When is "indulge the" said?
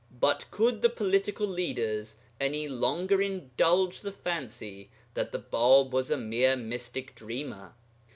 3.21-4.11